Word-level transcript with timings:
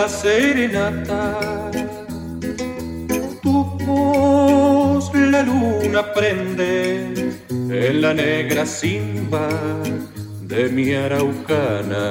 La 0.00 0.06
serenata. 0.08 1.22
Tu 3.42 3.54
voz 3.84 5.12
la 5.12 5.42
luna 5.42 6.00
prende 6.14 6.72
en 7.50 8.00
la 8.00 8.14
negra 8.14 8.64
simba 8.64 9.48
de 10.52 10.68
mi 10.68 10.94
araucana. 10.94 12.06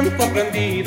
tanto 0.00 0.22
aprendi 0.24 0.79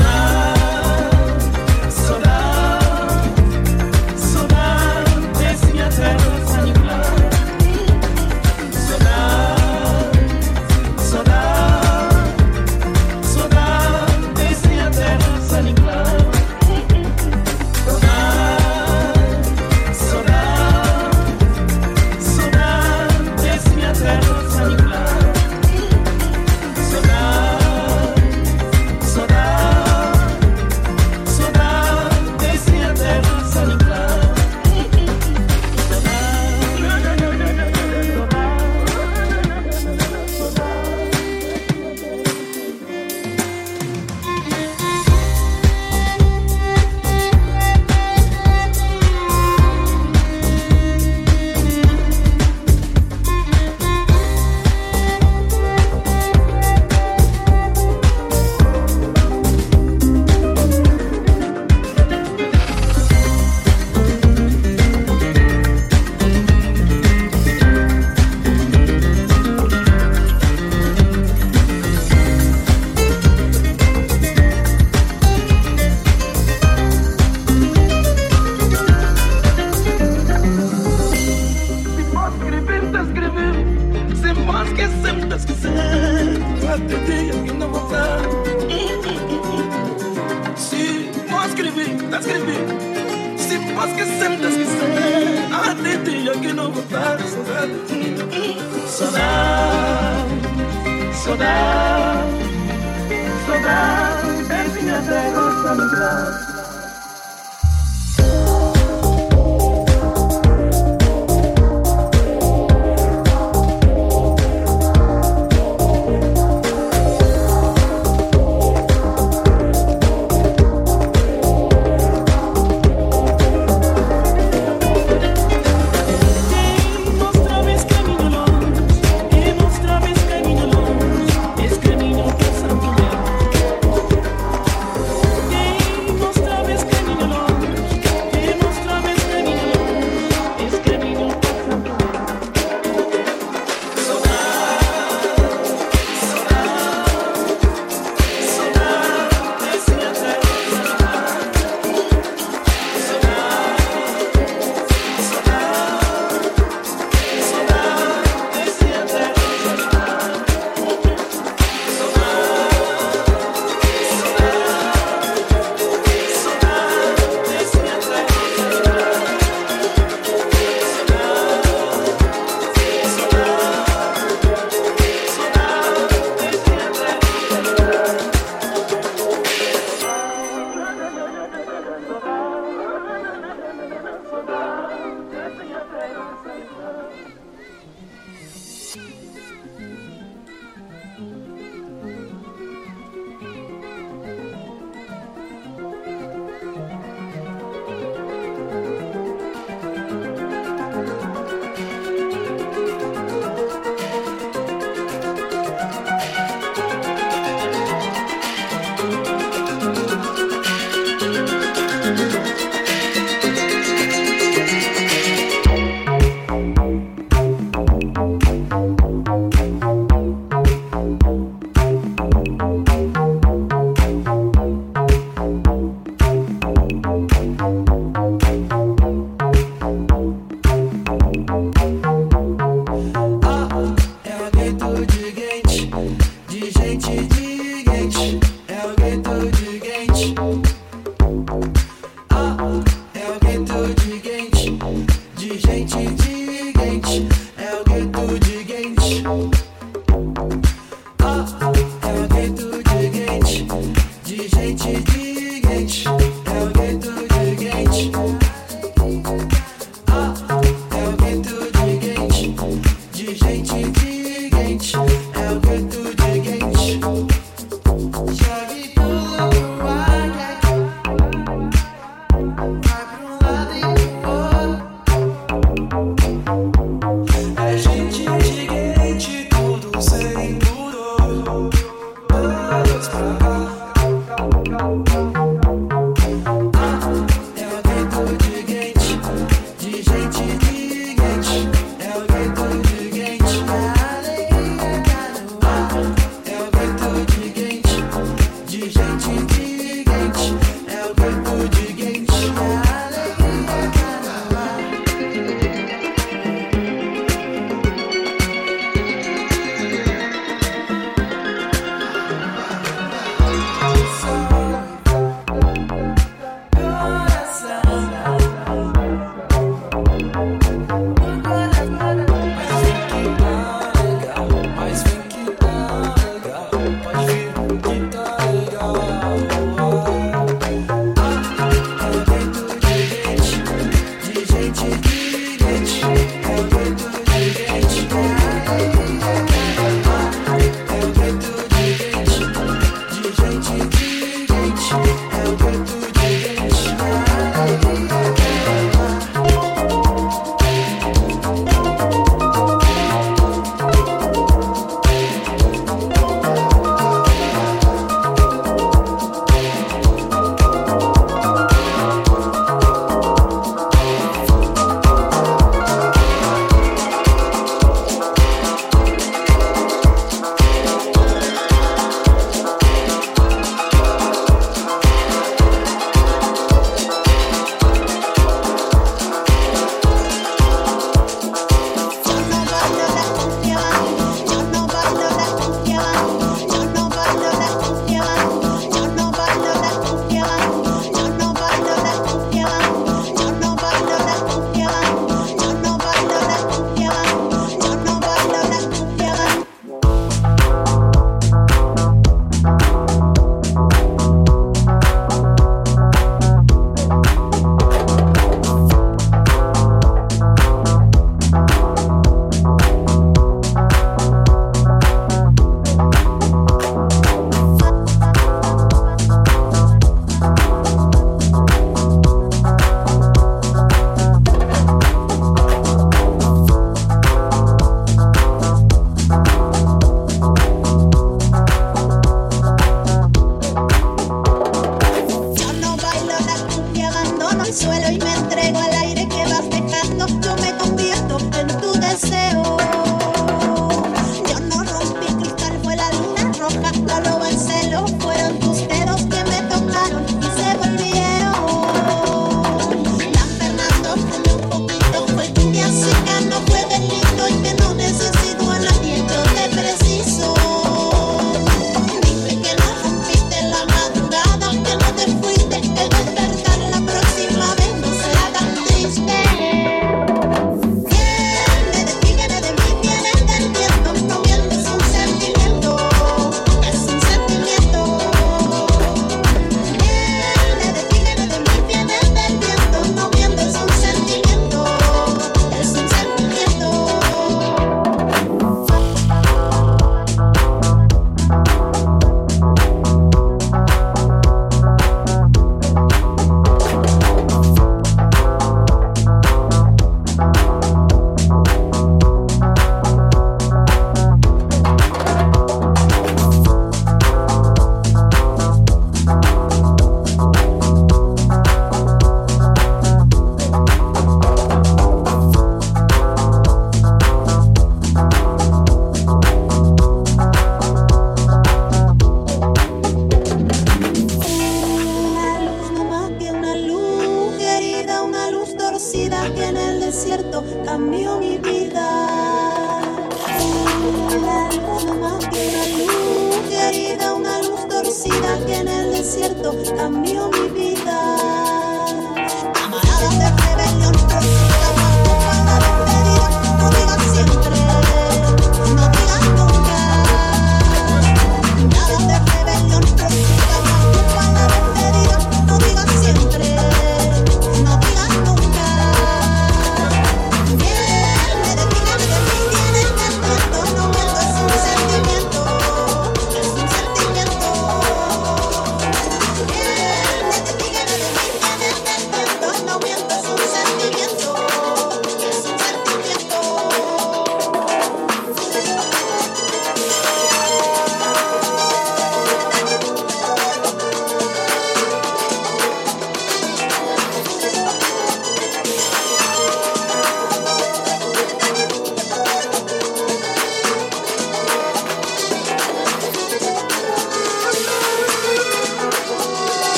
emocional. 0.00 0.33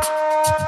Bye. 0.00 0.59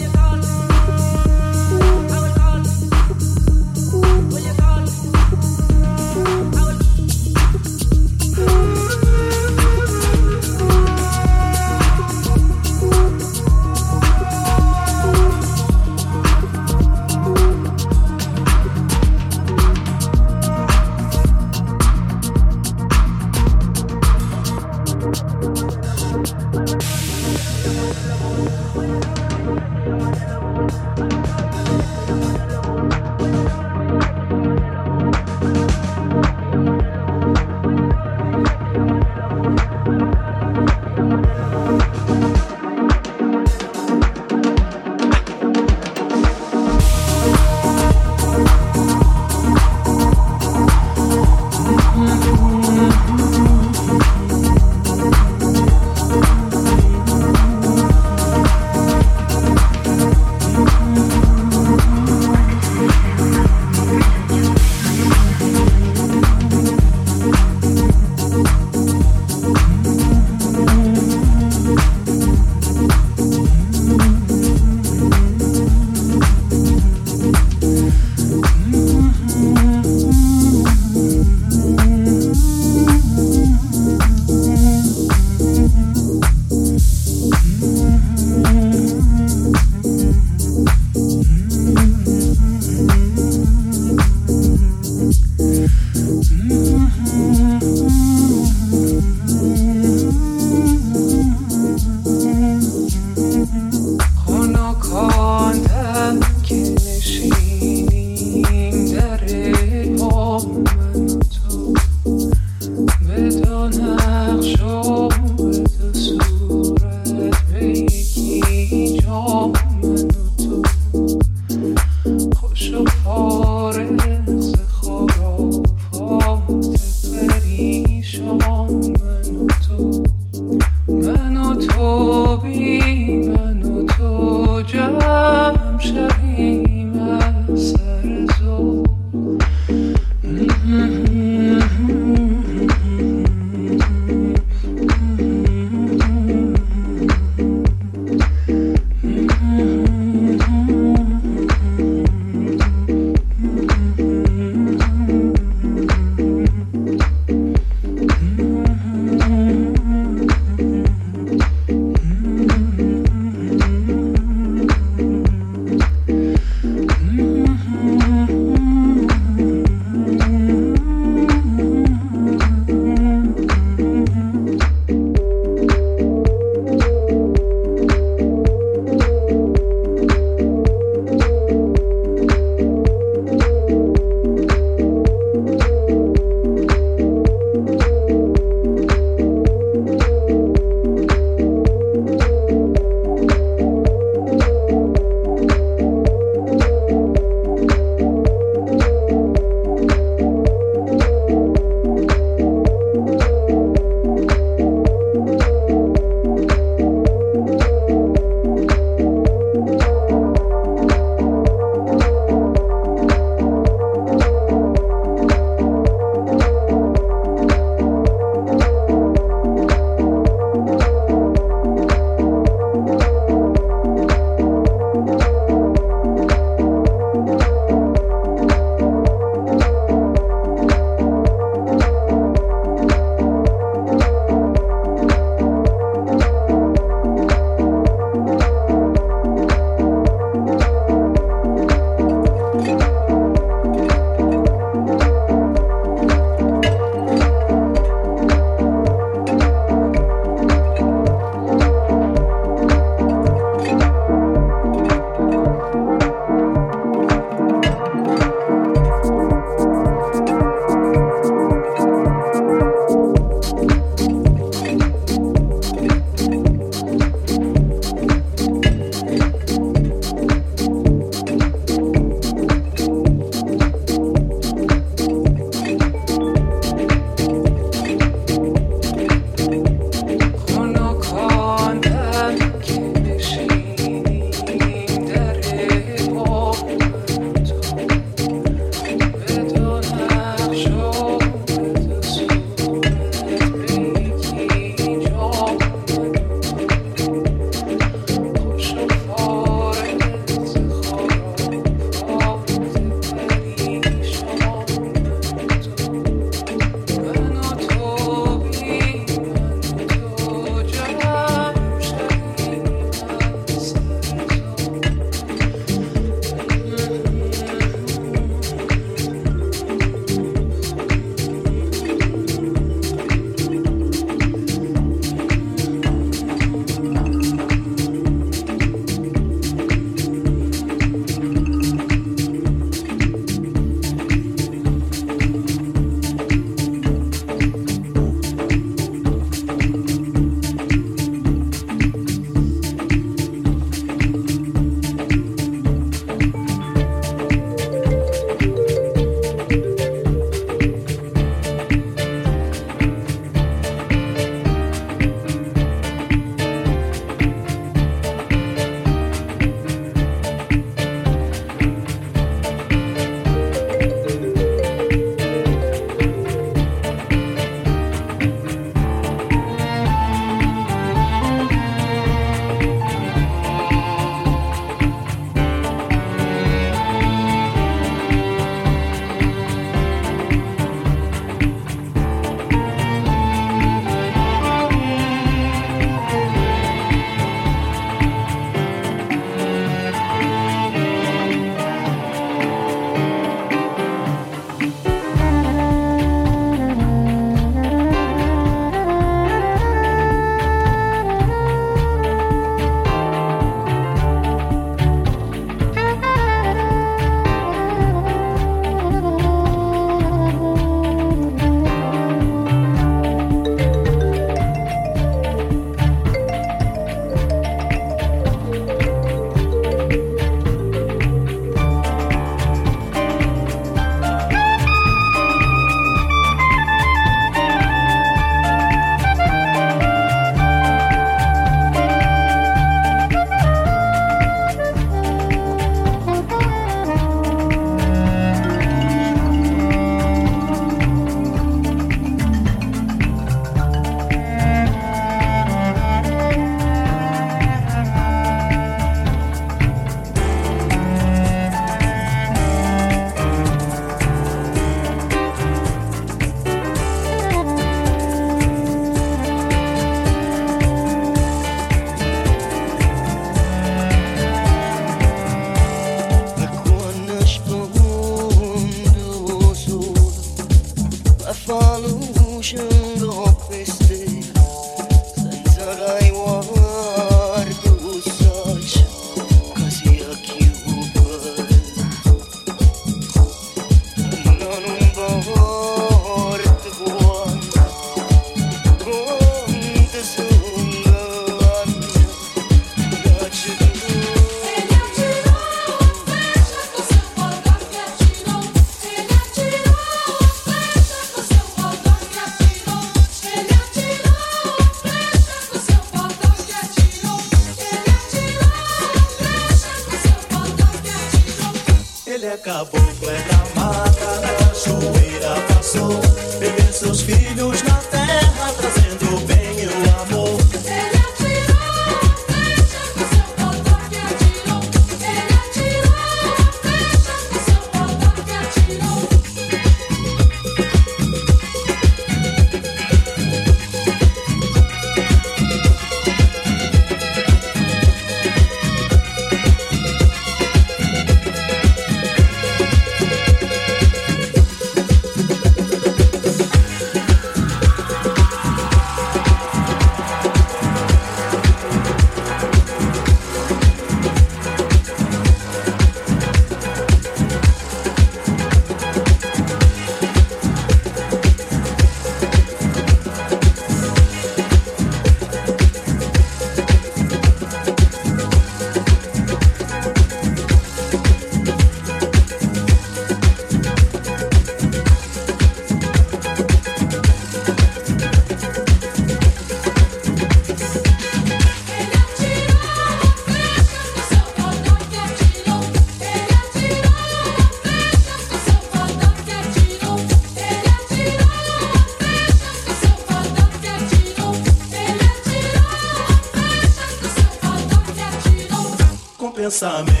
pensamento. 599.61 600.00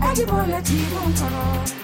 Adibole 0.00 0.62
ti 0.64 0.86
bon 0.92 1.12
koro. 1.18 1.83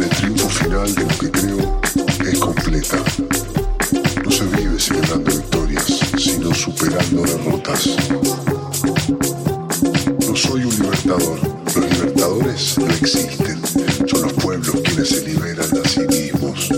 el 0.00 0.08
triunfo 0.08 0.48
final 0.48 0.94
de 0.94 1.02
lo 1.02 1.18
que 1.18 1.30
creo 1.32 1.80
es 2.30 2.38
completa. 2.38 2.96
No 4.24 4.30
se 4.30 4.44
vive 4.44 4.78
celebrando 4.78 5.32
victorias, 5.32 5.86
sino 6.16 6.54
superando 6.54 7.22
derrotas. 7.22 7.88
No 10.28 10.36
soy 10.36 10.64
un 10.66 10.70
libertador, 10.76 11.40
los 11.74 11.90
libertadores 11.90 12.78
no 12.78 12.86
existen, 13.00 13.60
son 14.06 14.22
los 14.22 14.32
pueblos 14.34 14.76
quienes 14.84 15.08
se 15.08 15.22
liberan 15.26 15.68
a 15.84 15.88
sí 15.88 16.00
mismos. 16.06 16.68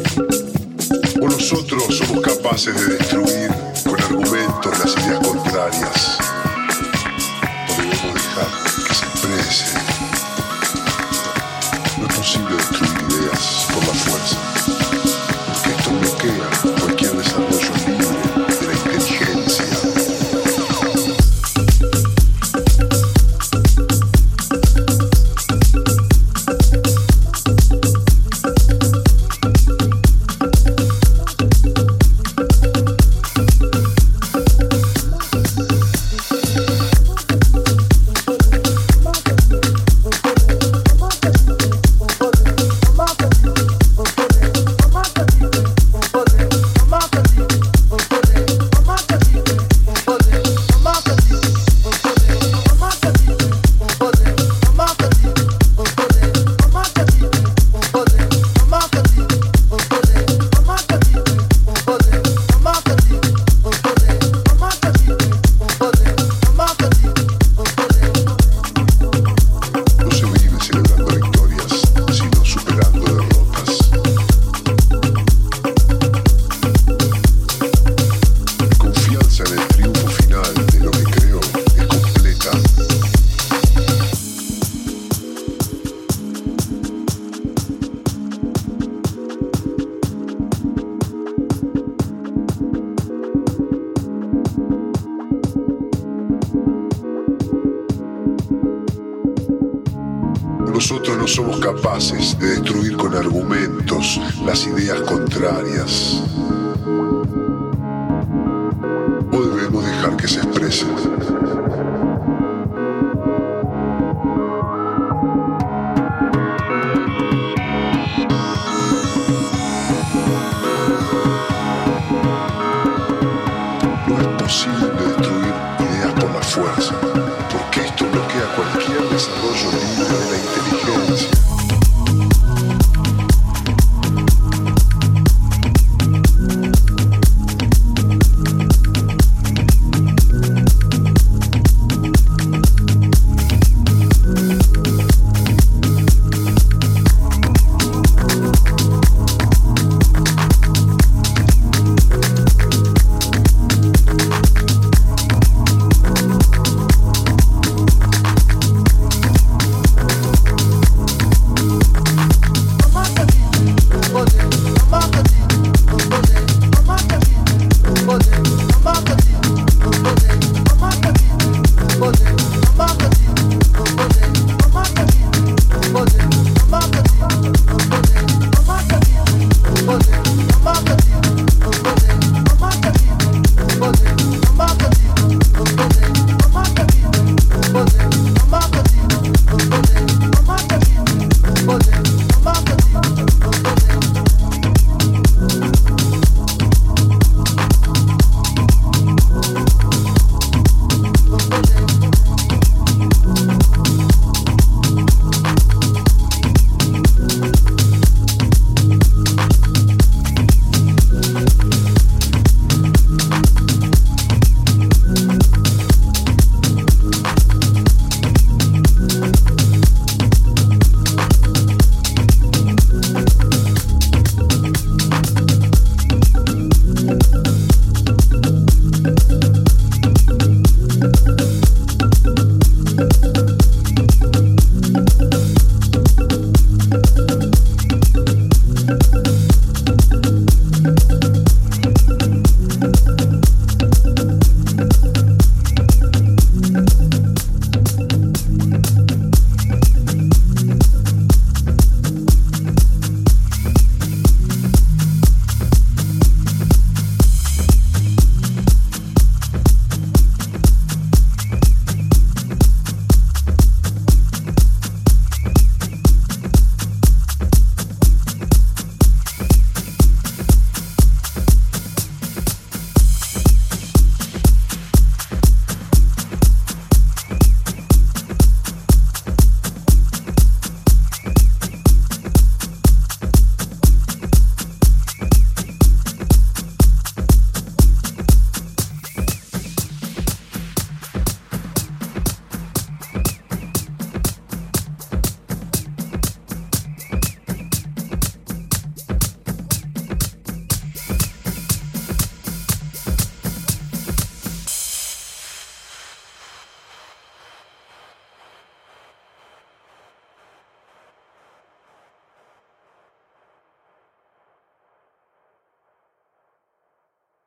O 1.21 1.29
nosotros 1.29 1.99
somos 1.99 2.23
capaces 2.23 2.75
de 2.81 2.97
destruir 2.97 3.36